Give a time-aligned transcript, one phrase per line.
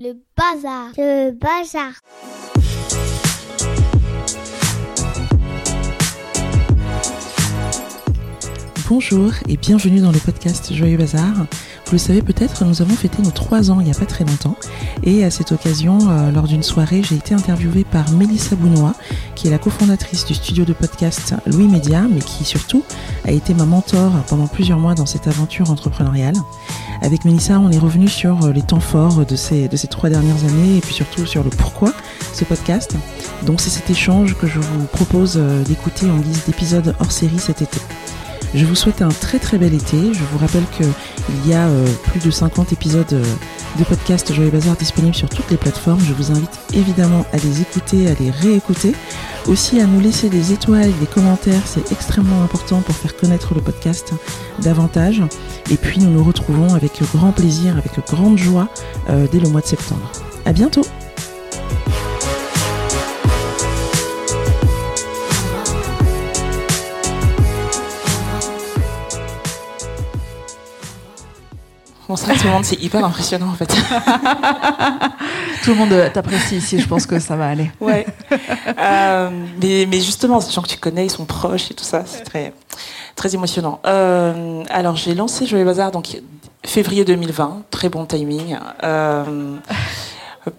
[0.00, 0.90] Le bazar.
[0.98, 1.92] Le bazar.
[8.88, 11.46] Bonjour et bienvenue dans le podcast Joyeux Bazar.
[11.94, 14.24] Vous le savez peut-être, nous avons fêté nos trois ans il n'y a pas très
[14.24, 14.56] longtemps.
[15.04, 18.94] Et à cette occasion, euh, lors d'une soirée, j'ai été interviewée par Mélissa Bounois,
[19.36, 22.82] qui est la cofondatrice du studio de podcast Louis Média, mais qui surtout
[23.24, 26.34] a été ma mentor pendant plusieurs mois dans cette aventure entrepreneuriale.
[27.00, 30.44] Avec Mélissa, on est revenu sur les temps forts de ces, de ces trois dernières
[30.48, 31.92] années et puis surtout sur le pourquoi
[32.32, 32.96] ce podcast.
[33.46, 37.38] Donc c'est cet échange que je vous propose euh, d'écouter en guise d'épisode hors série
[37.38, 37.78] cet été.
[38.54, 40.14] Je vous souhaite un très très bel été.
[40.14, 43.24] Je vous rappelle qu'il y a euh, plus de 50 épisodes euh,
[43.78, 46.00] de podcast Joyeux Bazar disponibles sur toutes les plateformes.
[46.00, 48.94] Je vous invite évidemment à les écouter, à les réécouter.
[49.46, 51.62] Aussi à nous laisser des étoiles, des commentaires.
[51.66, 54.12] C'est extrêmement important pour faire connaître le podcast
[54.62, 55.20] davantage.
[55.72, 58.68] Et puis nous nous retrouvons avec grand plaisir, avec grande joie
[59.10, 60.12] euh, dès le mois de septembre.
[60.46, 60.84] À bientôt!
[72.14, 73.66] Bonsoir tout le monde, c'est hyper impressionnant en fait.
[75.64, 77.72] tout le monde t'apprécie ici, je pense que ça va aller.
[77.80, 78.06] Ouais.
[78.78, 82.04] Euh, mais, mais, justement, ces gens que tu connais, ils sont proches et tout ça,
[82.06, 82.52] c'est très,
[83.16, 83.80] très émotionnant.
[83.84, 86.20] Euh, alors j'ai lancé Joyeux Bazar donc
[86.64, 88.58] février 2020, très bon timing.
[88.84, 89.56] Euh,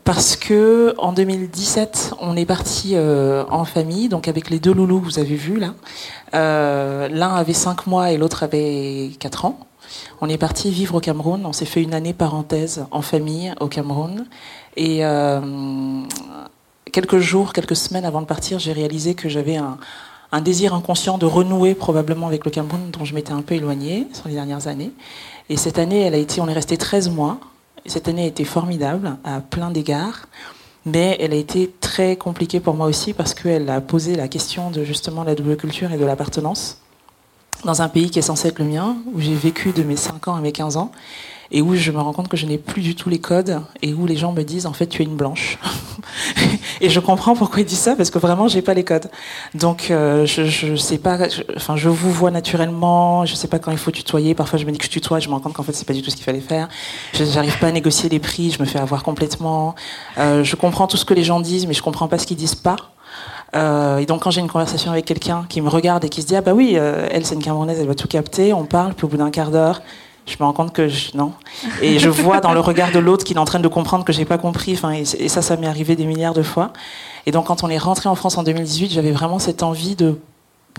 [0.04, 5.06] parce que en 2017, on est parti en famille, donc avec les deux loulous que
[5.06, 5.74] vous avez vus là.
[6.34, 9.60] L'un avait 5 mois et l'autre avait 4 ans.
[10.22, 11.46] On est parti vivre au Cameroun.
[11.46, 14.26] On s'est fait une année parenthèse en famille au Cameroun.
[14.78, 16.02] Et euh,
[16.92, 19.78] quelques jours, quelques semaines avant de partir, j'ai réalisé que j'avais un,
[20.42, 24.28] désir inconscient de renouer probablement avec le Cameroun dont je m'étais un peu éloignée sur
[24.28, 24.92] les dernières années.
[25.50, 27.40] Et cette année, elle a été, on est resté 13 mois.
[27.86, 30.28] Et cette année a été formidable à plein d'égards.
[30.86, 34.70] Mais elle a été très compliquée pour moi aussi parce qu'elle a posé la question
[34.72, 36.80] de justement la double culture et de l'appartenance
[37.64, 40.28] dans un pays qui est censé être le mien, où j'ai vécu de mes 5
[40.28, 40.92] ans à mes 15 ans,
[41.52, 43.94] et où je me rends compte que je n'ai plus du tout les codes, et
[43.94, 45.58] où les gens me disent en fait tu es une blanche.
[46.82, 49.10] et je comprends pourquoi ils disent ça, parce que vraiment j'ai pas les codes.
[49.54, 51.18] Donc euh, je, je sais pas,
[51.56, 54.72] enfin je vous vois naturellement, je sais pas quand il faut tutoyer, parfois je me
[54.72, 56.16] dis que je tutoie, je me rends compte qu'en fait c'est pas du tout ce
[56.16, 56.68] qu'il fallait faire.
[57.14, 59.76] Je n'arrive pas à négocier les prix, je me fais avoir complètement.
[60.18, 62.38] Euh, je comprends tout ce que les gens disent, mais je comprends pas ce qu'ils
[62.38, 62.76] disent pas.
[63.56, 66.28] Euh, et donc quand j'ai une conversation avec quelqu'un qui me regarde et qui se
[66.28, 68.94] dit ah bah oui, euh, elle c'est une Camerounaise, elle va tout capter, on parle,
[68.94, 69.82] puis au bout d'un quart d'heure,
[70.26, 71.34] je me rends compte que je, non.
[71.82, 74.14] Et je vois dans le regard de l'autre qu'il est en train de comprendre que
[74.14, 74.74] j'ai pas compris.
[74.74, 76.74] Enfin, et, et ça, ça m'est arrivé des milliards de fois.
[77.26, 80.20] Et donc quand on est rentré en France en 2018, j'avais vraiment cette envie de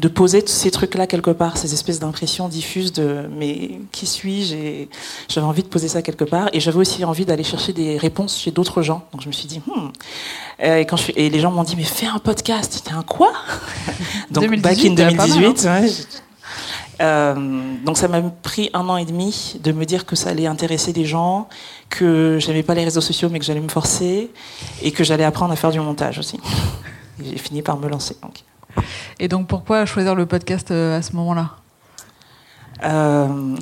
[0.00, 4.54] de poser tous ces trucs-là quelque part, ces espèces d'impressions diffuses de mais qui suis-je
[4.54, 4.88] et
[5.28, 8.38] j'avais envie de poser ça quelque part et j'avais aussi envie d'aller chercher des réponses
[8.38, 9.06] chez d'autres gens.
[9.12, 9.88] Donc je me suis dit hmm.
[10.62, 12.74] et quand je et les gens m'ont dit mais fais un podcast.
[12.74, 13.32] C'était un quoi?
[14.30, 15.66] Donc 2018, back in 2018.
[15.66, 15.86] Hein.
[17.00, 20.46] euh, donc ça m'a pris un an et demi de me dire que ça allait
[20.46, 21.48] intéresser des gens,
[21.88, 24.30] que j'aimais pas les réseaux sociaux mais que j'allais me forcer
[24.82, 26.38] et que j'allais apprendre à faire du montage aussi.
[27.24, 28.14] J'ai fini par me lancer.
[28.20, 28.44] Donc.
[29.18, 31.56] Et donc pourquoi choisir le podcast euh, à ce moment-là?
[32.84, 33.56] Euh,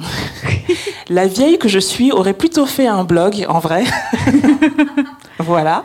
[1.08, 3.84] la vieille que je suis aurait plutôt fait un blog, en vrai.
[5.38, 5.84] voilà.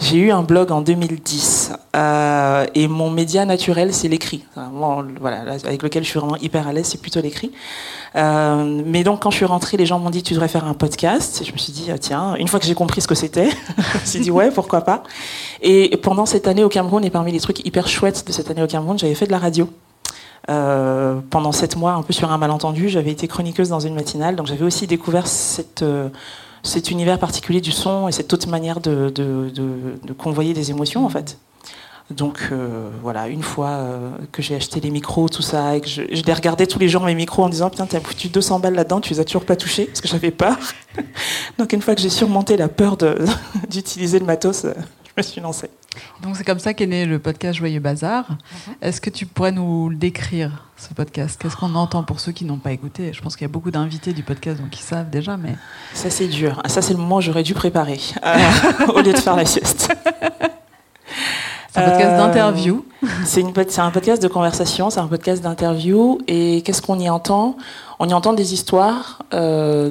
[0.00, 4.44] J'ai eu un blog en 2010 euh, et mon média naturel, c'est l'écrit.
[5.20, 7.52] Voilà, avec lequel je suis vraiment hyper à l'aise, c'est plutôt l'écrit.
[8.16, 10.74] Euh, mais donc, quand je suis rentrée, les gens m'ont dit tu devrais faire un
[10.74, 11.40] podcast.
[11.42, 13.48] Et je me suis dit ah, tiens, une fois que j'ai compris ce que c'était,
[13.94, 15.02] je me suis dit ouais, pourquoi pas.
[15.60, 18.62] Et pendant cette année au Cameroun, et parmi les trucs hyper chouettes de cette année
[18.62, 19.68] au Cameroun, j'avais fait de la radio.
[20.50, 24.34] Euh, pendant sept mois, un peu sur un malentendu, j'avais été chroniqueuse dans une matinale,
[24.34, 25.26] donc j'avais aussi découvert
[25.82, 26.08] euh,
[26.64, 29.12] cet univers particulier du son et cette autre manière de,
[30.18, 31.38] convoyer des émotions en fait.
[32.10, 33.86] Donc euh, voilà, une fois
[34.32, 36.88] que j'ai acheté les micros, tout ça, et que je, je les regardais tous les
[36.88, 39.44] jours mes micros en disant putain t'as foutu 200 balles là-dedans, tu les as toujours
[39.44, 40.56] pas touchés parce que j'avais peur.
[41.58, 42.96] Donc une fois que j'ai surmonté la peur
[43.70, 45.70] d'utiliser le matos, je me suis lancée.
[46.22, 48.24] Donc c'est comme ça qu'est né le podcast Joyeux Bazar.
[48.30, 48.74] Mhm.
[48.80, 51.38] Est-ce que tu pourrais nous le décrire, ce podcast?
[51.40, 53.12] Qu'est-ce qu'on entend pour ceux qui n'ont pas écouté?
[53.12, 55.56] Je pense qu'il y a beaucoup d'invités du podcast donc qui savent déjà, mais...
[55.94, 56.62] Ça c'est dur.
[56.66, 59.92] Ça c'est le moment où j'aurais dû préparer, euh, au lieu de faire la sieste.
[61.72, 62.84] C'est un podcast d'interview.
[63.02, 63.42] Euh, c'est
[63.78, 66.18] un podcast de conversation, c'est un podcast d'interview.
[66.28, 67.56] Et qu'est-ce qu'on y entend?
[67.98, 69.90] On y entend des histoires euh,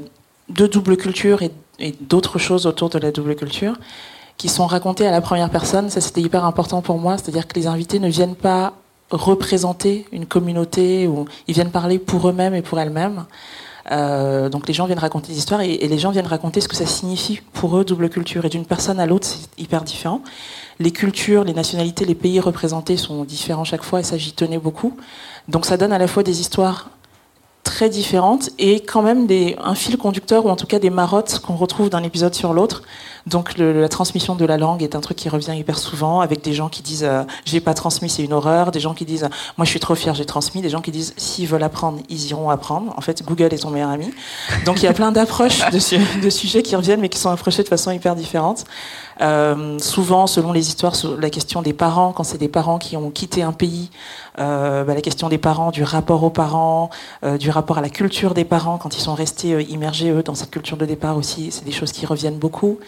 [0.50, 3.76] de double culture et, et d'autres choses autour de la double culture
[4.42, 5.92] qui sont racontés à la première personne.
[5.92, 7.16] Ça, c'était hyper important pour moi.
[7.16, 8.74] C'est-à-dire que les invités ne viennent pas
[9.12, 13.26] représenter une communauté ou ils viennent parler pour eux-mêmes et pour elles-mêmes.
[13.92, 16.68] Euh, donc les gens viennent raconter des histoires et, et, les gens viennent raconter ce
[16.68, 18.44] que ça signifie pour eux double culture.
[18.44, 20.24] Et d'une personne à l'autre, c'est hyper différent.
[20.80, 24.58] Les cultures, les nationalités, les pays représentés sont différents chaque fois et ça j'y tenais
[24.58, 24.98] beaucoup.
[25.50, 26.90] Donc ça donne à la fois des histoires
[27.64, 31.40] très différentes et quand même des, un fil conducteur ou en tout cas des marottes
[31.40, 32.82] qu'on retrouve d'un épisode sur l'autre.
[33.28, 36.44] Donc le, la transmission de la langue est un truc qui revient hyper souvent avec
[36.44, 39.30] des gens qui disent euh, j'ai pas transmis c'est une horreur, des gens qui disent
[39.58, 42.30] moi je suis trop fier j'ai transmis, des gens qui disent s'ils veulent apprendre ils
[42.30, 42.94] iront apprendre.
[42.98, 44.12] En fait Google est ton meilleur ami.
[44.66, 47.30] Donc il y a plein d'approches de, su de, sujets qui reviennent mais qui sont
[47.30, 48.66] approchés de façon hyper différente.
[49.22, 53.12] Euh, souvent selon les histoires la question des parents quand c'est des parents qui ont
[53.12, 53.90] quitté un pays,
[54.40, 56.90] euh, bah, la question des parents, du rapport aux parents,
[57.24, 60.24] euh, du rapport à la culture des parents quand ils sont restés euh, immergés eux
[60.24, 62.80] dans cette culture de départ aussi, c'est des choses qui reviennent beaucoup.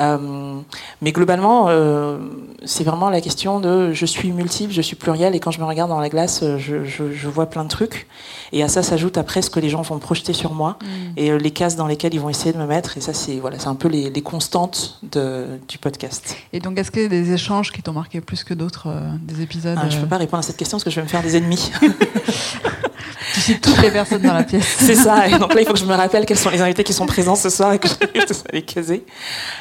[0.00, 0.60] Euh,
[1.02, 2.18] mais globalement, euh,
[2.64, 5.64] c'est vraiment la question de je suis multiple, je suis pluriel, et quand je me
[5.64, 8.06] regarde dans la glace, je, je, je vois plein de trucs.
[8.52, 10.86] Et à ça s'ajoute après ce que les gens vont projeter sur moi mmh.
[11.16, 12.96] et euh, les cases dans lesquelles ils vont essayer de me mettre.
[12.96, 16.36] Et ça, c'est voilà, c'est un peu les, les constantes de, du podcast.
[16.52, 19.10] Et donc, est-ce qu'il y a des échanges qui t'ont marqué plus que d'autres, euh,
[19.22, 21.08] des épisodes ah, Je peux pas répondre à cette question parce que je vais me
[21.08, 21.70] faire des ennemis.
[23.34, 24.66] tu cites toutes les personnes dans la pièce.
[24.78, 25.28] c'est ça.
[25.28, 27.06] Et donc là, il faut que je me rappelle quels sont les invités qui sont
[27.06, 27.94] présents ce soir et que je
[28.52, 29.04] les caser.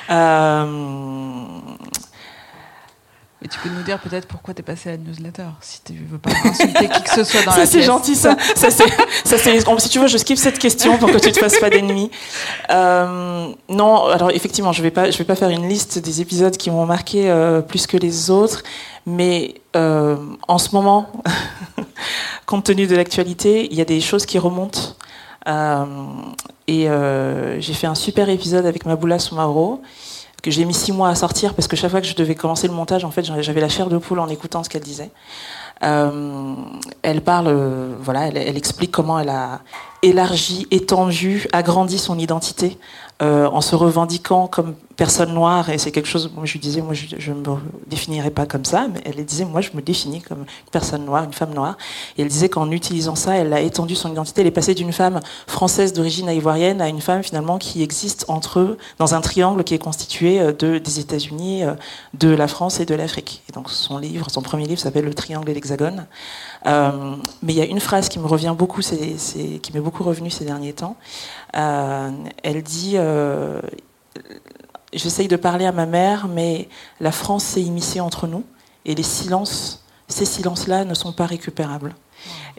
[0.10, 1.43] Euh...
[3.44, 5.94] Et tu peux nous dire peut-être pourquoi tu es passé à la newsletter, si tu
[6.10, 7.70] veux pas insulter qui que ce soit dans ça, la pièce.
[7.70, 8.38] Ça c'est gentil ça.
[8.56, 11.70] ça c'est, si tu veux, je skip cette question pour que tu te fasses pas
[11.70, 12.10] d'ennemis.
[12.70, 16.56] Euh, non, alors effectivement, je vais pas, je vais pas faire une liste des épisodes
[16.56, 18.64] qui m'ont marqué euh, plus que les autres,
[19.06, 20.16] mais euh,
[20.48, 21.12] en ce moment,
[22.46, 24.96] compte tenu de l'actualité, il y a des choses qui remontent.
[26.68, 26.88] Et
[27.60, 29.82] j'ai fait un super épisode avec Maboula Soumaoro
[30.44, 32.68] que j'ai mis six mois à sortir parce que chaque fois que je devais commencer
[32.68, 35.10] le montage, en fait, j'avais la chair de poule en écoutant ce qu'elle disait.
[35.82, 36.54] Euh,
[37.02, 37.52] elle parle,
[38.00, 39.62] voilà, elle, explique comment elle a
[40.04, 42.78] élargi, étendu, agrandi son identité
[43.22, 45.70] euh, en se revendiquant comme personne noire.
[45.70, 47.58] Et c'est quelque chose, moi je lui disais, moi je ne me
[47.88, 51.34] définirais pas comme ça, mais elle disait, moi je me définis comme personne noire, une
[51.34, 51.78] femme noire.
[52.18, 54.42] Et elle disait qu'en utilisant ça, elle a étendu son identité.
[54.42, 58.60] Elle est passée d'une femme française d'origine ivoirienne à une femme finalement qui existe entre
[58.60, 61.64] eux dans un triangle qui est constitué de, des États-Unis,
[62.14, 63.44] de la France et de l'Afrique.
[63.50, 66.08] Et donc son livre, son premier livre s'appelle Le Triangle et l'Hexagone.
[66.66, 70.30] Euh, mais il y a une phrase qui me revient beaucoup, qui m'est beaucoup revenue
[70.30, 70.96] ces derniers temps.
[71.56, 72.12] Euh,
[72.44, 73.62] elle dit euh,
[74.94, 76.70] J'essaye de parler à ma mère, mais
[77.00, 78.44] la France s'est immiscée entre nous,
[78.86, 81.96] et les silences, ces silences-là ne sont pas récupérables.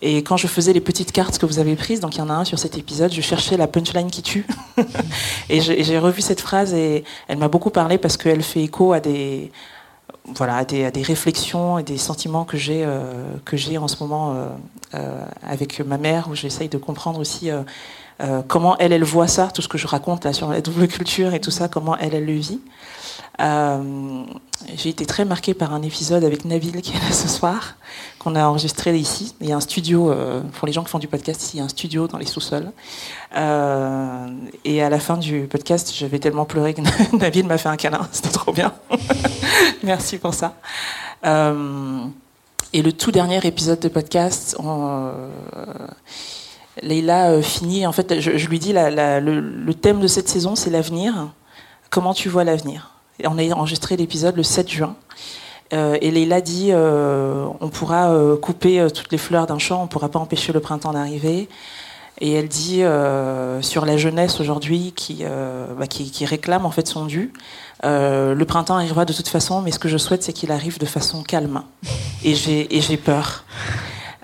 [0.02, 2.28] Et quand je faisais les petites cartes que vous avez prises, donc il y en
[2.28, 4.46] a un sur cet épisode, je cherchais la punchline qui tue.
[5.48, 8.92] et j'ai, j'ai revu cette phrase et elle m'a beaucoup parlé parce qu'elle fait écho
[8.92, 9.52] à des,
[10.26, 13.88] voilà, à des, à des, réflexions et des sentiments que j'ai euh, que j'ai en
[13.88, 14.48] ce moment euh,
[14.94, 17.50] euh, avec ma mère, où j'essaye de comprendre aussi
[18.20, 20.86] euh, comment elle, elle voit ça, tout ce que je raconte là sur la double
[20.86, 22.60] culture et tout ça, comment elle, elle le vit.
[23.40, 24.24] Euh,
[24.76, 27.74] j'ai été très marquée par un épisode avec Nabil qui est là ce soir,
[28.20, 29.34] qu'on a enregistré ici.
[29.40, 31.58] Il y a un studio, euh, pour les gens qui font du podcast, ici, il
[31.58, 32.70] y a un studio dans les sous-sols.
[33.32, 36.82] Et à la fin du podcast, j'avais tellement pleuré que
[37.16, 38.08] Nabil m'a fait un câlin.
[38.12, 38.72] C'était trop bien.
[39.82, 40.54] Merci pour ça.
[42.72, 44.56] Et le tout dernier épisode de podcast,
[46.82, 51.28] Leïla euh, finit, en fait, je, lui dis, le, thème de cette saison, c'est l'avenir.
[51.90, 52.90] Comment tu vois l'avenir?
[53.24, 54.96] On a enregistré l'épisode le 7 juin.
[55.72, 59.88] Euh, et Leïla dit, euh, on pourra couper toutes les fleurs d'un champ, on ne
[59.88, 61.48] pourra pas empêcher le printemps d'arriver.
[62.20, 62.82] Et elle dit
[63.60, 65.24] sur la jeunesse aujourd'hui qui,
[65.78, 67.32] bah, qui, réclame en fait son dû.
[67.82, 70.86] le printemps arrivera de toute façon, mais ce que je souhaite, c'est qu'il arrive de
[70.86, 71.62] façon calme.
[72.24, 73.44] Et j'ai peur.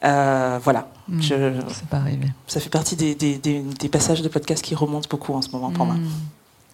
[0.04, 0.88] Euh, voilà.
[1.08, 2.28] Mmh, je, pas arrivé.
[2.46, 5.50] Ça fait partie des, des, des, des, passages de podcast qui remontent beaucoup en ce
[5.50, 6.10] moment pour mmh, moi.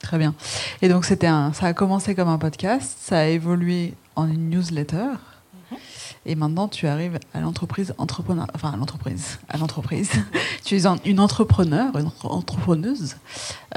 [0.01, 0.35] Très bien.
[0.83, 4.51] Et donc c'était un, ça a commencé comme un podcast, ça a évolué en une
[4.51, 5.09] newsletter.
[5.71, 5.77] Mmh.
[6.27, 10.11] Et maintenant, tu arrives à l'entreprise entrepreneur, enfin à l'entreprise, à l'entreprise.
[10.65, 13.17] tu es une entrepreneur, une entrepreneuse.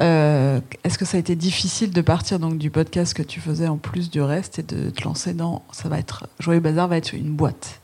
[0.01, 3.67] Euh, Est-ce que ça a été difficile de partir donc du podcast que tu faisais
[3.67, 6.97] en plus du reste et de te lancer dans, ça va être, Joyeux Bazar va
[6.97, 7.81] être une boîte?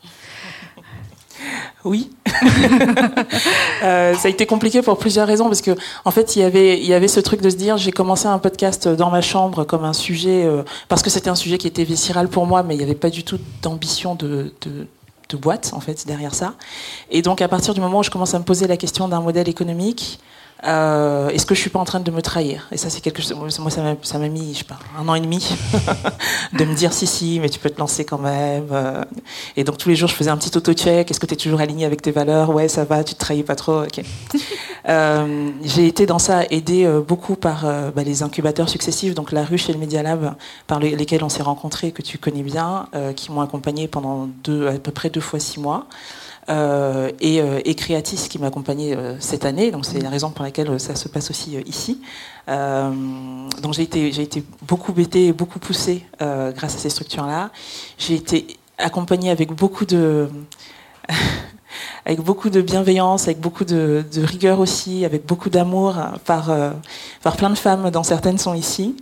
[1.85, 2.09] Oui.
[3.83, 5.71] euh, ça a été compliqué pour plusieurs raisons parce que
[6.03, 8.25] en fait il y avait il y avait ce truc de se dire j'ai commencé
[8.25, 11.67] un podcast dans ma chambre comme un sujet euh, parce que c'était un sujet qui
[11.67, 14.87] était viscéral pour moi mais il n'y avait pas du tout d'ambition de, de,
[15.29, 16.55] de boîte en fait derrière ça
[17.11, 19.21] et donc à partir du moment où je commence à me poser la question d'un
[19.21, 20.19] modèle économique
[20.67, 22.67] euh, est-ce que je suis pas en train de me trahir?
[22.71, 23.35] Et ça, c'est quelque chose.
[23.59, 25.47] Moi, ça m'a, mis, je sais pas, un an et demi
[26.53, 28.67] de me dire si, si, mais tu peux te lancer quand même.
[28.71, 29.03] Euh.
[29.57, 31.09] Et donc tous les jours, je faisais un petit auto-check.
[31.09, 32.49] Est-ce que tu es toujours aligné avec tes valeurs?
[32.49, 33.03] Ouais, ça va.
[33.03, 33.83] Tu te trahis pas trop.
[33.83, 34.01] Ok.
[34.89, 39.43] euh, j'ai été dans ça aidé euh, beaucoup par bah, les incubateurs successifs, donc la
[39.43, 40.35] ruche et le Media Lab,
[40.67, 44.27] par les, lesquels on s'est rencontrés, que tu connais bien, euh, qui m'ont accompagné pendant
[44.43, 45.87] deux, à peu près deux fois six mois.
[46.47, 50.29] Euh, et, euh, et Creatis qui m'a accompagné euh, cette année, donc c'est la raison
[50.29, 52.01] pour laquelle ça se passe aussi ici.
[52.47, 57.49] Donc j'ai été, j'ai été beaucoup bêtée beaucoup poussée grâce à ces structures-là.
[57.97, 58.45] J'ai été
[58.77, 60.29] accompagnée avec beaucoup de
[62.05, 66.55] avec beaucoup de bienveillance, avec beaucoup de, de rigueur aussi, avec beaucoup d'amour par,
[67.23, 68.95] par plein de femmes, dont certaines sont ici,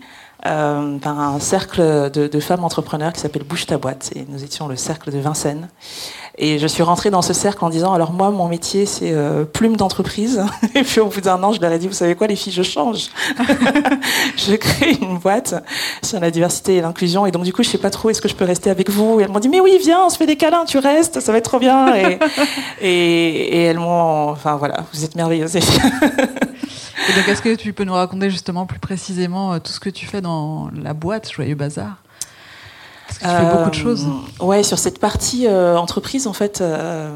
[0.45, 1.81] euh, par un cercle
[2.11, 4.11] de, de femmes entrepreneurs qui s'appelle Bouge ta boîte.
[4.15, 5.69] Et nous étions le cercle de Vincennes.
[6.37, 9.45] Et je suis rentrée dans ce cercle en disant, alors moi, mon métier, c'est euh,
[9.45, 10.43] plume d'entreprise.
[10.75, 12.51] Et puis au bout d'un an, je leur ai dit, vous savez quoi, les filles,
[12.51, 13.09] je change.
[14.37, 15.53] je crée une boîte
[16.01, 17.25] sur la diversité et l'inclusion.
[17.27, 19.19] Et donc du coup, je sais pas trop, est-ce que je peux rester avec vous?
[19.19, 21.31] Et elles m'ont dit, mais oui, viens, on se fait des câlins, tu restes, ça
[21.31, 21.95] va être trop bien.
[21.95, 22.17] Et,
[22.81, 25.57] et, et elles m'ont, enfin voilà, vous êtes merveilleuses.
[27.09, 29.89] Et donc, est-ce que tu peux nous raconter justement plus précisément euh, tout ce que
[29.89, 31.97] tu fais dans la boîte Joyeux Bazar?
[33.07, 34.07] Parce que tu fais beaucoup de choses.
[34.07, 37.09] Euh, Ouais, sur cette partie euh, entreprise, en fait, euh,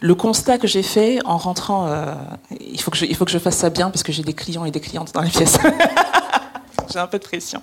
[0.00, 1.88] le constat que j'ai fait en rentrant,
[2.60, 4.34] il, faut que je, il faut que je fasse ça bien parce que j'ai des
[4.34, 5.58] clients et des clientes dans les pièces.
[6.92, 7.62] j'ai un peu de pression.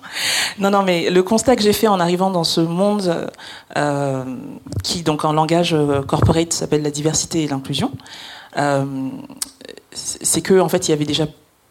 [0.58, 3.30] Non, non, mais le constat que j'ai fait en arrivant dans ce monde
[3.76, 4.24] euh,
[4.82, 5.76] qui, donc en langage
[6.08, 7.92] corporate, s'appelle la diversité et l'inclusion,
[8.56, 8.84] euh,
[9.94, 11.26] c'est que en fait, il y avait déjà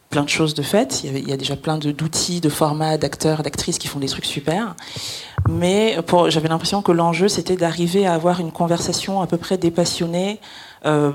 [0.09, 1.03] plein de choses de faites.
[1.03, 3.99] Il y, avait, il y a déjà plein d'outils, de formats, d'acteurs, d'actrices qui font
[3.99, 4.75] des trucs super.
[5.49, 5.97] Mais
[6.29, 10.39] j'avais l'impression que l'enjeu, c'était d'arriver à avoir une conversation à peu près dépassionnée.
[10.85, 11.11] euh,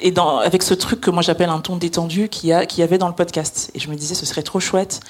[0.00, 3.08] et dans, avec ce truc que moi j'appelle un ton détendu qu'il y, avait dans
[3.08, 3.70] le podcast.
[3.74, 5.00] Et je me disais, ce serait trop chouette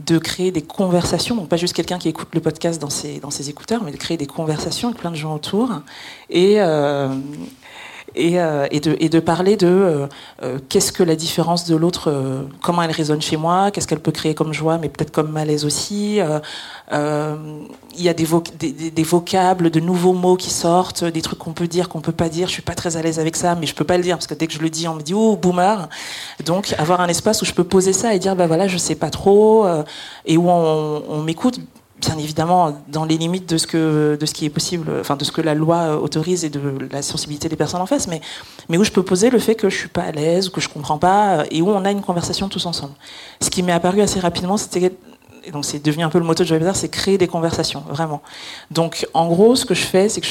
[0.00, 3.30] de créer des conversations, donc pas juste quelqu'un qui écoute le podcast dans ses, dans
[3.30, 5.70] ses écouteurs, mais de créer des conversations avec plein de gens autour.
[6.30, 7.08] Et, euh,
[8.14, 10.06] et, euh, et, de, parler de euh,
[10.42, 12.12] euh, qu'est-ce que la différence de l'autre,
[12.62, 15.64] comment elle résonne chez moi, qu'est-ce qu'elle peut créer comme joie, mais peut-être comme malaise
[15.64, 16.20] aussi.
[16.92, 21.22] Il y a des, voc- des, des- des vocables, de nouveaux mots qui sortent, des
[21.22, 22.48] trucs qu'on peut dire, qu'on peut pas dire.
[22.48, 24.26] Je suis pas très à l'aise avec ça, mais je peux pas le dire parce
[24.26, 25.88] que dès que je le dis, on me dit oh boomer.
[26.44, 28.94] Donc avoir un espace où je peux poser ça et dire bah voilà, je sais
[28.96, 29.66] pas trop,
[30.26, 31.58] et où on m'écoute
[32.06, 35.24] bien évidemment dans les limites de ce que de ce qui est possible enfin de
[35.24, 38.84] ce que la loi autorise et de la sensibilité des personnes en face mais où
[38.84, 41.38] je peux poser le fait que je suis pas à l'aise que je comprends pas
[41.38, 42.94] euh, et où on a une conversation tous ensemble
[43.40, 44.92] ce qui m'est apparu assez rapidement c'était
[45.46, 47.84] et donc c'est devenu un peu le motto de Joyeux Bazar, c'est créer des conversations,
[47.88, 48.22] vraiment.
[48.70, 50.26] Donc en gros, ce que je fais, c'est que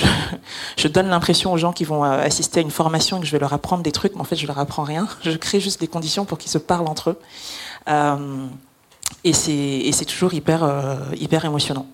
[0.78, 3.40] je, donne l'impression aux gens qui vont euh, assister à une formation que je vais
[3.40, 5.08] leur apprendre des trucs, mais en fait je leur apprends rien.
[5.24, 7.20] Je crée juste des conditions pour qu'ils se parlent entre eux.
[7.88, 8.48] Euh,
[9.24, 11.86] et c'est et c'est toujours hyper, euh, hyper émotionnant.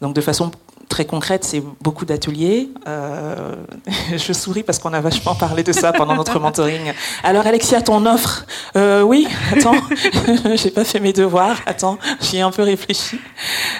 [0.00, 0.50] Donc de façon
[0.88, 2.68] très concrète, c'est beaucoup d'ateliers.
[2.88, 3.54] Euh,
[4.16, 6.92] je souris parce qu'on a vachement parlé de ça pendant notre mentoring.
[7.22, 8.44] Alors Alexia, ton offre
[8.76, 9.76] Euh, Oui, attends,
[10.56, 11.58] j'ai pas fait mes devoirs.
[11.66, 13.20] Attends, j'y ai un peu réfléchi.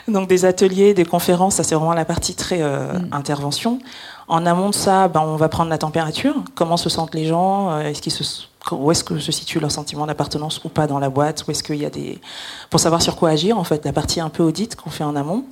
[0.08, 3.08] Donc des ateliers, des conférences, ça c'est vraiment la partie très euh, Mm.
[3.12, 3.78] intervention.
[4.28, 6.34] En amont de ça, ben, on va prendre la température.
[6.54, 7.76] Comment se sentent les gens?
[7.80, 8.22] Est-ce qu'ils se
[8.72, 11.62] où est-ce que se situe leur sentiment d'appartenance ou pas dans la boîte Où est-ce
[11.62, 12.18] qu'il y a des
[12.68, 15.16] pour savoir sur quoi agir en fait la partie un peu audite qu'on fait en
[15.16, 15.44] amont.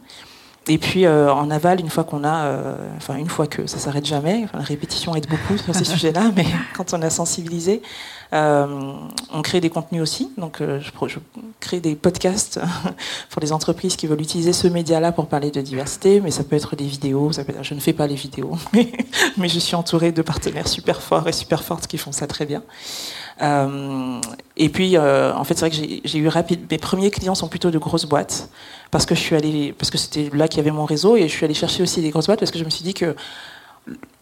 [0.69, 3.79] Et puis euh, en aval une fois qu'on a euh, enfin une fois que ça
[3.79, 6.45] s'arrête jamais enfin, la répétition aide beaucoup sur ces sujets-là mais
[6.77, 7.81] quand on a sensibilisé
[8.33, 11.19] on crée des contenus aussi donc euh, je, je
[11.61, 12.61] crée des podcasts
[13.31, 16.57] pour les entreprises qui veulent utiliser ce média-là pour parler de diversité mais ça peut
[16.57, 17.31] être des vidéos
[17.63, 18.57] je ne fais pas les vidéos
[19.39, 22.47] mais, je suis entourée de partenaires super forts et super fortes qui font ça très
[22.47, 22.63] bien
[23.41, 24.21] euh,
[24.57, 26.67] et puis, euh, en fait, c'est vrai que j'ai eu rapide.
[26.71, 28.49] Mes premiers clients sont plutôt de grosses boîtes
[28.91, 31.23] parce que je suis allée, parce que c'était là qu'il y avait mon réseau et
[31.23, 33.15] je suis allée chercher aussi des grosses boîtes parce que je me suis dit que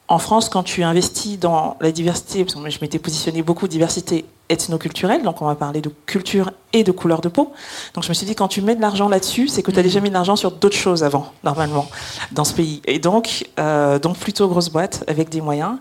[0.08, 4.24] en France, quand tu investis dans la diversité, parce que je m'étais positionnée beaucoup diversité
[4.48, 7.52] ethno-culturelle, donc on va parler de culture et de couleur de peau.
[7.94, 9.82] Donc je me suis dit, quand tu mets de l'argent là-dessus, c'est que tu as
[9.82, 11.88] déjà mis de l'argent sur d'autres choses avant, normalement,
[12.30, 12.82] dans ce pays.
[12.84, 15.78] Et donc, euh, donc plutôt grosse boîte avec des moyens.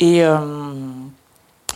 [0.00, 0.38] Et, euh,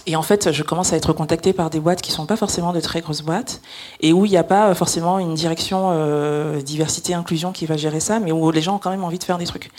[0.06, 2.72] et en fait, je commence à être contactée par des boîtes qui sont pas forcément
[2.72, 3.60] de très grosses boîtes
[4.00, 7.98] et où il n'y a pas forcément une direction euh, diversité inclusion qui va gérer
[7.98, 9.70] ça, mais où les gens ont quand même envie de faire des trucs.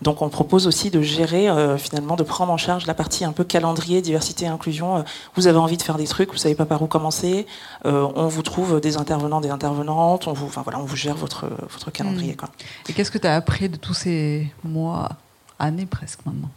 [0.00, 3.32] Donc, on propose aussi de gérer euh, finalement, de prendre en charge la partie un
[3.32, 4.98] peu calendrier diversité inclusion.
[4.98, 5.02] Euh,
[5.34, 7.46] vous avez envie de faire des trucs, vous savez pas par où commencer.
[7.84, 10.26] euh, on vous trouve des intervenants, des intervenantes.
[10.26, 12.34] On vous, enfin voilà, on vous gère votre votre calendrier.
[12.34, 12.48] Quoi.
[12.88, 15.10] Et qu'est-ce que tu as appris de tous ces mois,
[15.58, 16.50] années presque maintenant?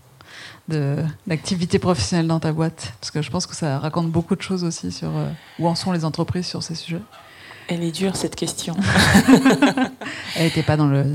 [0.67, 0.97] De
[1.27, 4.63] l'activité professionnelle dans ta boîte Parce que je pense que ça raconte beaucoup de choses
[4.63, 7.01] aussi sur euh, où en sont les entreprises sur ces sujets.
[7.69, 8.75] Elle est dure cette question.
[10.35, 11.05] Elle n'était pas dans le.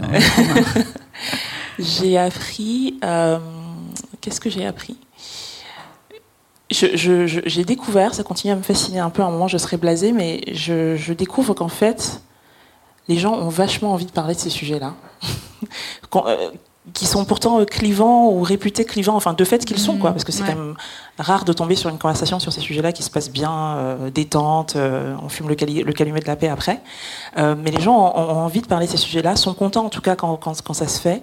[1.79, 2.99] j'ai appris.
[3.05, 3.39] euh,
[4.21, 4.97] Qu'est-ce que j'ai appris?
[6.71, 10.13] J'ai découvert, ça continue à me fasciner un peu, à un moment je serais blasée,
[10.13, 12.23] mais je, je découvre qu'en fait,
[13.09, 14.95] les gens ont vachement envie de parler de ces sujets-là.
[16.15, 16.51] Euh,
[16.95, 20.25] qui sont pourtant euh, clivants ou réputés clivants, enfin de fait qu'ils sont, quoi, parce
[20.25, 20.49] que c'est Ouais.
[20.53, 20.75] quand même
[21.19, 24.75] rare de tomber sur une conversation sur ces sujets-là qui se passe bien, euh, détente,
[24.75, 26.81] euh, on fume le, cali- le calumet de la paix après.
[27.39, 29.91] Euh, mais les gens ont, ont envie de parler de ces sujets-là, sont contents en
[29.91, 31.23] tout cas quand, quand, quand ça se fait.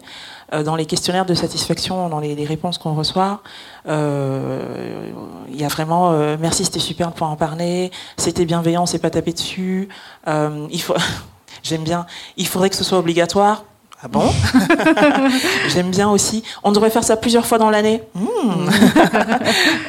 [0.65, 3.41] Dans les questionnaires de satisfaction, dans les, les réponses qu'on reçoit,
[3.87, 9.11] il y a vraiment merci, c'était super de pouvoir en parler, c'était bienveillant, c'est pas
[9.11, 9.89] tapé dessus.
[10.27, 10.95] Il faut,
[11.63, 12.05] j'aime bien,
[12.37, 13.63] il faudrait que ce soit obligatoire.
[14.01, 14.31] Ah bon
[15.69, 16.43] J'aime bien aussi.
[16.63, 18.01] On devrait faire ça plusieurs fois dans l'année.
[18.15, 18.69] Hmm.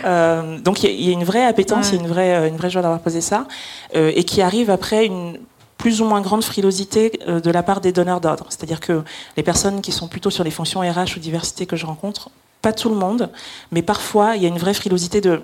[0.05, 2.09] Euh, donc il y, a- il y a une vraie appétence, il y a une
[2.09, 3.47] vraie, euh, une vraie joie d'avoir posé ça,
[3.95, 5.39] euh, et qui arrive après une
[5.77, 8.47] plus ou moins grande frilosité de la part des donneurs d'ordre.
[8.49, 9.03] C'est-à-dire que
[9.37, 12.31] les personnes qui sont plutôt sur les fonctions RH ou diversité que je rencontre,
[12.63, 13.31] pas tout le monde,
[13.73, 15.43] mais parfois il y a une vraie frilosité de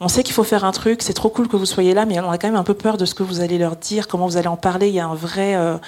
[0.00, 2.18] on sait qu'il faut faire un truc, c'est trop cool que vous soyez là, mais
[2.20, 4.26] on a quand même un peu peur de ce que vous allez leur dire, comment
[4.26, 4.88] vous allez en parler.
[4.88, 5.54] Il y a un vrai.
[5.56, 5.78] euh,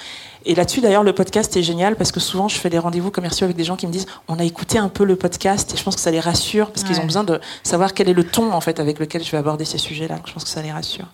[0.45, 3.45] Et là-dessus, d'ailleurs, le podcast est génial parce que souvent, je fais des rendez-vous commerciaux
[3.45, 5.83] avec des gens qui me disent on a écouté un peu le podcast et je
[5.83, 8.51] pense que ça les rassure parce qu'ils ont besoin de savoir quel est le ton
[8.53, 10.19] en fait avec lequel je vais aborder ces sujets-là.
[10.25, 11.05] Je pense que ça les rassure.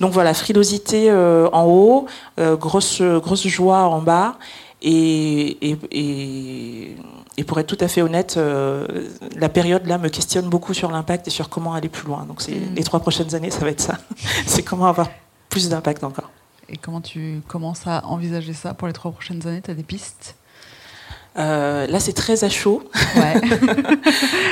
[0.00, 2.06] Donc voilà, frilosité euh, en haut,
[2.40, 4.36] euh, grosse grosse joie en bas.
[4.80, 6.96] Et, et,
[7.36, 8.86] et, pour être tout à fait honnête, euh,
[9.36, 12.24] la période là me questionne beaucoup sur l'impact et sur comment aller plus loin.
[12.26, 12.74] Donc c'est Mm.
[12.76, 13.98] les trois prochaines années, ça va être ça.
[14.46, 15.08] c'est comment avoir
[15.48, 16.30] plus d'impact encore.
[16.68, 19.62] Et comment tu commences à envisager ça pour les trois prochaines années?
[19.62, 20.36] Tu as des pistes?
[21.38, 22.82] Euh, là, c'est très à chaud.
[23.16, 23.40] Ouais.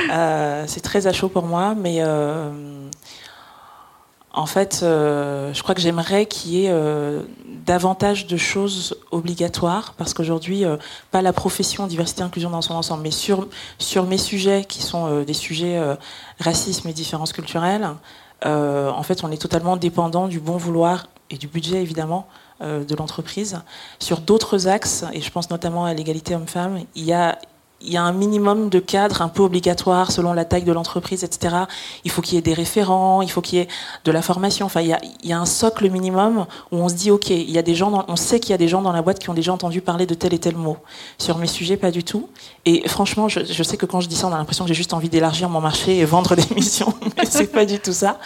[0.09, 2.01] Euh, c'est très à chaud pour moi, mais
[4.37, 7.23] en fait, euh, je crois que j'aimerais qu'il y ait euh,
[7.65, 10.77] davantage de choses obligatoires, parce qu'aujourd'hui, euh,
[11.09, 13.47] pas la profession diversité inclusion dans son ensemble, mais sur
[14.05, 15.81] mes sujets qui sont des sujets
[16.39, 17.89] racisme et différences culturelles,
[18.45, 22.27] en fait, on est totalement dépendant du bon vouloir et du budget évidemment
[22.61, 23.59] de l'entreprise.
[23.99, 27.39] Sur d'autres axes, et je pense notamment à l'égalité homme-femme, il y a
[27.81, 31.23] il y a un minimum de cadres un peu obligatoires selon la taille de l'entreprise,
[31.23, 31.55] etc.
[32.05, 33.67] Il faut qu'il y ait des référents, il faut qu'il y ait
[34.03, 34.65] de la formation.
[34.65, 37.61] Enfin, il y a, un socle minimum où on se dit, ok, il y a
[37.61, 39.53] des gens, on sait qu'il y a des gens dans la boîte qui ont déjà
[39.53, 40.77] entendu parler de tel et tel mot.
[41.19, 42.29] Sur mes sujets, pas du tout.
[42.65, 44.93] Et franchement, je, sais que quand je dis ça, on a l'impression que j'ai juste
[44.93, 48.19] envie d'élargir mon marché et vendre des missions, mais c'est pas du tout ça.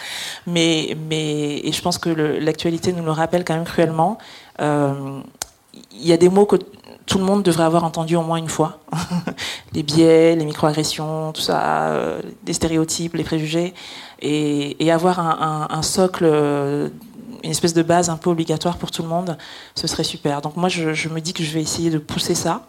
[0.46, 4.16] Mais, mais, et je pense que l'actualité nous le rappelle quand même cruellement.
[4.60, 5.20] Euh,
[5.92, 6.56] il y a des mots que
[7.06, 8.78] tout le monde devrait avoir entendu au moins une fois.
[9.72, 13.74] les biais, les microagressions, tout ça, euh, des stéréotypes, les préjugés,
[14.20, 16.88] et, avoir un, socle, euh,
[17.42, 19.36] une espèce de base un peu obligatoire pour tout le monde,
[19.74, 20.42] ce serait super.
[20.42, 22.62] Donc moi, je, me dis que je vais essayer de pousser ça.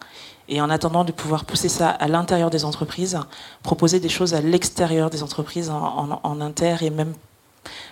[0.50, 3.18] Et en attendant de pouvoir pousser ça à l'intérieur des entreprises,
[3.62, 5.78] proposer des choses à l'extérieur des entreprises en,
[6.12, 7.14] en- en inter et même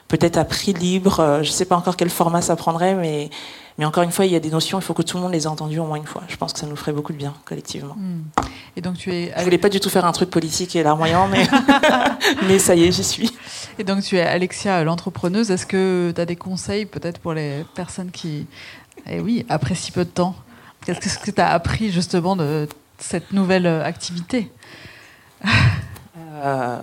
[0.10, 1.20] peut-être à prix libre.
[1.22, 3.30] Euh, Je ne sais pas encore quel format ça prendrait, mais,
[3.78, 5.32] mais encore une fois, il y a des notions, il faut que tout le monde
[5.32, 6.24] les ait entendues au moins une fois.
[6.28, 7.96] Je pense que ça nous ferait beaucoup de bien collectivement.
[7.96, 8.24] Hmm.
[8.76, 11.28] Et donc tu es Je voulais pas du tout faire un truc politique et larmoyant,
[11.28, 11.46] mais,
[12.48, 13.32] mais ça y est, j'y suis.
[13.80, 15.52] et donc tu es Alexia l'entrepreneuse.
[15.52, 18.48] Est-ce que tu as des conseils peut-être pour les personnes qui
[19.08, 20.36] eh oui, apprécient peu de temps?
[20.86, 24.52] Qu'est-ce que tu as appris justement de cette nouvelle activité?
[26.44, 26.80] Euh,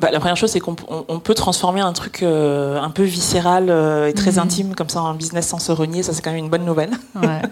[0.00, 3.02] bah, la première chose, c'est qu'on on- on peut transformer un truc euh, un peu
[3.02, 4.38] viscéral euh, et très Mhm.
[4.38, 6.02] intime comme ça en business sans se renier.
[6.02, 6.90] Ça, c'est quand même une bonne nouvelle.
[7.14, 7.42] Ouais.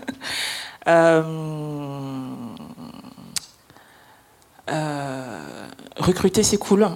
[4.70, 5.40] Euh,
[5.96, 6.86] recruter, c'est cool.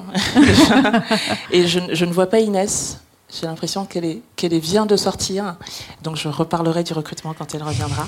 [1.50, 2.98] Et je, je ne vois pas Inès.
[3.30, 5.56] J'ai l'impression qu'elle est, est vient de sortir.
[6.02, 8.06] Donc je reparlerai du recrutement quand elle reviendra.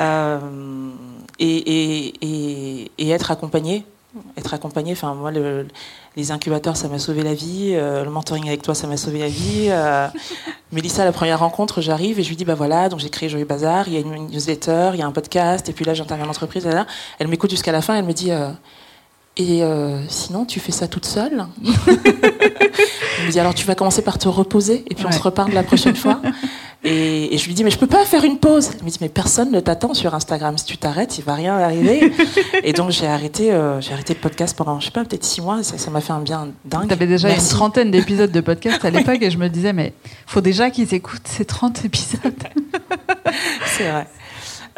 [0.00, 0.38] Euh,
[1.38, 3.86] et, et, et, et être accompagné.
[4.36, 5.68] Être accompagné, enfin moi le,
[6.18, 9.20] les incubateurs ça m'a sauvé la vie, euh, le mentoring avec toi ça m'a sauvé
[9.20, 9.68] la vie.
[9.68, 10.08] Euh,
[10.72, 13.46] Mélissa, la première rencontre, j'arrive et je lui dis bah voilà, donc j'ai créé Joyeux
[13.46, 16.26] Bazar, il y a une newsletter, il y a un podcast, et puis là j'interviens
[16.26, 16.66] en entreprise.
[16.66, 16.86] là, là.
[17.20, 18.50] Elle m'écoute jusqu'à la fin, elle me dit euh,
[19.36, 21.46] et euh, sinon tu fais ça toute seule?
[21.86, 25.52] Elle me dit alors tu vas commencer par te reposer et puis on se reparle
[25.52, 26.20] la prochaine fois.
[26.84, 28.70] Et, et je lui dis mais je peux pas faire une pause.
[28.78, 30.56] Elle me dit mais personne ne t'attend sur Instagram.
[30.58, 32.12] Si tu t'arrêtes, il va rien arriver.
[32.62, 35.40] et donc j'ai arrêté, euh, j'ai arrêté le podcast pendant je sais pas peut-être six
[35.40, 35.62] mois.
[35.62, 36.86] Ça m'a fait un bien dingue.
[36.86, 37.50] Tu avais déjà Merci.
[37.50, 39.92] une trentaine d'épisodes de podcast à l'époque et je me disais, mais
[40.26, 42.32] faut déjà qu'ils écoutent ces 30 épisodes.
[43.66, 44.06] C'est vrai.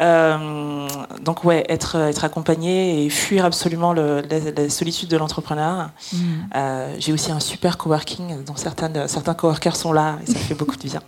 [0.01, 0.87] Euh,
[1.21, 5.91] donc ouais, être, être accompagné et fuir absolument le, la, la, solitude de l'entrepreneur.
[6.11, 6.17] Mm.
[6.55, 10.55] Euh, J'ai aussi un super coworking dont certaines, certains coworkers sont là et ça fait
[10.55, 11.01] beaucoup de bien.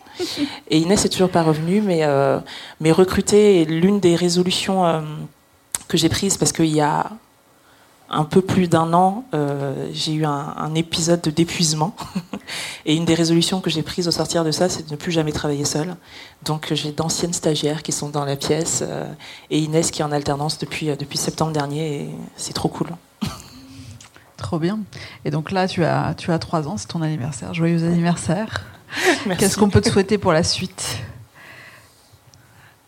[0.70, 2.40] Et Inès est toujours pas revenue, mais, euh,
[2.82, 5.04] mais recruter est l'une des résolutions
[5.88, 7.10] que j'ai prises parce qu'il y a
[8.14, 11.96] un peu plus d'un an, euh, j'ai eu un, un, épisode de d'épuisement.
[12.86, 15.12] et une des résolutions que j'ai prises au sortir de ça, c'est de ne plus
[15.12, 15.96] jamais travailler seule.
[16.46, 19.12] Donc j'ai d'anciennes stagiaires qui sont dans la pièce euh,
[19.50, 22.04] et Inès qui est en alternance depuis, euh, depuis septembre dernier.
[22.04, 22.90] Et c'est trop cool.
[24.38, 24.80] Trop bien.
[25.26, 27.54] Et donc là, tu as, tu as 3 ans, c'est ton anniversaire.
[27.54, 28.66] Joyeux anniversaire.
[29.40, 31.00] Qu'est-ce qu'on peut te souhaiter pour la suite?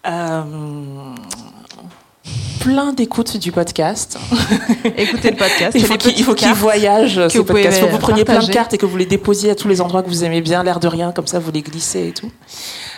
[0.05, 1.15] Euh,
[2.65, 4.17] plein d'écoutes du podcast.
[4.97, 5.77] Écoutez le podcast.
[5.77, 7.77] Il faut qu'il qu voyage ce podcast.
[7.77, 9.67] Il faut que vous preniez plein de cartes et que vous les déposiez à tous
[9.67, 12.11] les endroits que vous aimez bien, l'air de rien, comme ça vous les glissez et
[12.11, 12.31] tout.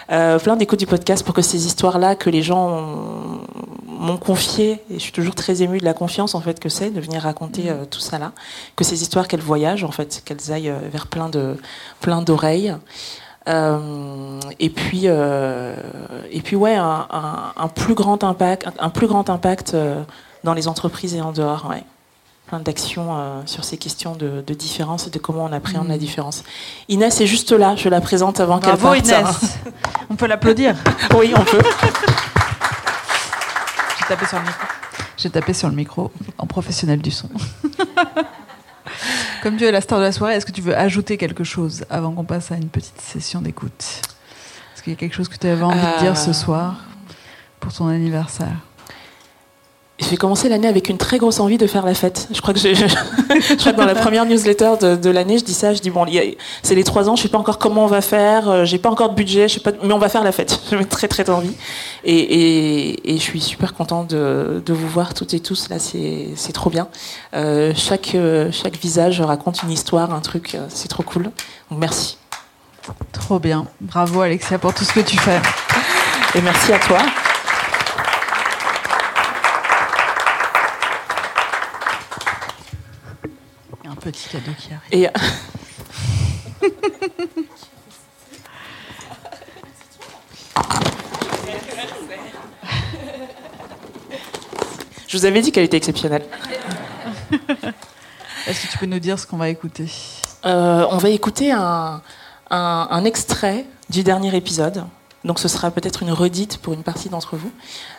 [0.10, 3.42] Euh, plein d'écoutes du podcast pour que ces histoires-là que les gens
[3.86, 6.90] m'ont confiées, et je suis toujours très émue de la confiance en fait que c'est
[6.90, 8.32] de venir raconter euh, tout ça là,
[8.78, 11.58] que ces histoires qu'elles voyagent en fait, qu'elles aillent euh, vers plein de
[12.00, 12.74] plein d'oreilles.
[13.48, 15.76] Euh, et puis, euh,
[16.32, 20.02] et puis ouais, un, un, un, plus grand impact, un, plus grand impact euh,
[20.44, 21.68] dans les entreprises et en dehors.
[21.70, 21.84] Ouais.
[22.48, 25.92] Plein d'actions euh, sur ces questions de, de, différence et de comment on appréhende mmh.
[25.92, 26.44] la différence.
[26.88, 28.98] Inès est juste là, je la présente avant qu'elle parte.
[29.00, 29.60] Inès.
[30.10, 30.76] on peut l'applaudir.
[31.18, 31.62] oui, on peut.
[34.00, 34.66] J'ai tapé sur le micro.
[35.18, 37.30] J'ai tapé sur le micro en professionnel du son.
[39.42, 41.86] Comme tu es la star de la soirée, est-ce que tu veux ajouter quelque chose
[41.90, 44.02] avant qu'on passe à une petite session d'écoute?
[44.74, 45.96] Est-ce qu'il y a quelque chose que tu avais envie euh...
[45.98, 46.86] de dire ce soir
[47.60, 48.58] pour ton anniversaire?
[50.10, 52.28] J'ai commencé l'année avec une très grosse envie de faire la fête.
[52.32, 55.44] Je crois que, je, je, crois que dans la première newsletter de, de l'année, je
[55.44, 55.74] dis ça.
[55.74, 56.06] Je dis bon,
[56.64, 57.16] c'est les trois ans.
[57.16, 58.50] Je sais pas encore comment on va faire.
[58.50, 59.48] Euh, j'ai pas encore de budget.
[59.48, 60.60] Je sais pas, mais on va faire la fête.
[60.72, 61.54] J'ai très très envie.
[62.04, 65.80] Et, et, et, je suis super contente de, de, vous voir toutes et tous là.
[65.80, 66.88] C'est c'est trop bien.
[67.34, 70.58] Euh, chaque euh, chaque visage raconte une histoire, un truc.
[70.70, 71.24] C'est trop cool.
[71.24, 72.18] Donc merci.
[73.12, 73.66] Trop bien.
[73.82, 75.42] Bravo Alexia pour tout ce que tu fais.
[76.36, 77.00] Et merci à toi.
[84.12, 84.94] Petit cadeau qui arrive.
[84.94, 85.10] Et
[95.10, 96.24] Je vous avais dit qu'elle était exceptionnelle.
[98.48, 99.90] Est-ce que tu peux nous dire ce qu'on va écouter?
[100.46, 102.02] Euh, On va écouter un,
[102.50, 104.86] un, un, extrait du dernier épisode.
[105.26, 107.52] Donc ce sera peut-être une redite pour une partie d'entre vous.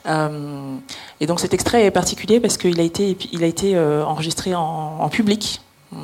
[0.07, 0.77] Euh,
[1.21, 4.55] et donc cet extrait est particulier parce qu'il a été, il a été euh, enregistré
[4.55, 4.61] en,
[5.01, 5.58] en public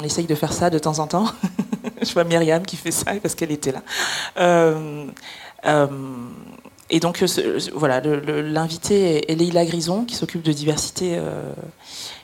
[0.05, 1.27] essaye de faire ça de temps en temps.
[2.03, 3.83] je vois Myriam qui fait ça parce qu'elle était là.
[4.39, 5.07] Euh,
[5.67, 5.87] euh,
[6.91, 7.25] et donc,
[7.75, 11.51] voilà, l'invité est Leïla Grison, qui s'occupe de diversité euh,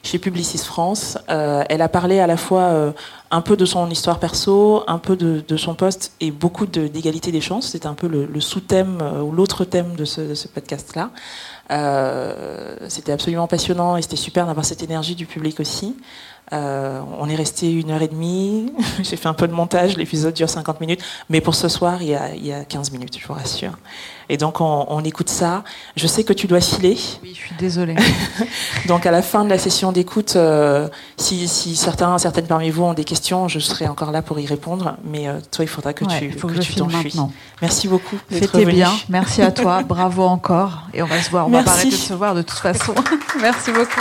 [0.03, 1.17] chez Publicis France.
[1.29, 2.93] Elle a parlé à la fois
[3.31, 7.41] un peu de son histoire perso, un peu de, son poste et beaucoup d'égalité des
[7.41, 7.69] chances.
[7.69, 11.11] C'était un peu le, sous-thème ou l'autre thème de ce podcast-là.
[12.89, 15.97] c'était absolument passionnant et c'était super d'avoir cette énergie du public aussi.
[16.53, 18.73] Euh, on est resté une heure et demie.
[19.03, 19.97] J'ai fait un peu de montage.
[19.97, 21.01] L'épisode dure 50 minutes.
[21.29, 23.73] Mais pour ce soir, il y a, il y a 15 minutes, je vous rassure.
[24.29, 25.65] Et donc, on, on, écoute ça.
[25.97, 26.97] Je sais que tu dois filer.
[27.23, 27.97] Oui, je suis désolée.
[28.87, 32.85] donc, à la fin de la session d'écoute, euh, si, si, certains, certaines parmi vous
[32.85, 34.97] ont des questions, je serai encore là pour y répondre.
[35.05, 37.17] Mais euh, toi, il faudra que ouais, tu faut que, que je tu t'enfuis.
[37.61, 38.17] Merci beaucoup.
[38.31, 38.93] C'était bien.
[39.09, 39.83] Merci à toi.
[39.83, 40.83] Bravo encore.
[40.95, 41.47] Et on va se voir.
[41.47, 41.67] On Merci.
[41.67, 42.95] va pas arrêter de se voir de toute façon.
[43.41, 44.01] Merci beaucoup.